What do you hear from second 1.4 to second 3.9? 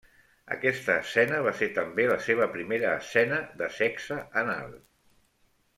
va ser també la seva primera escena de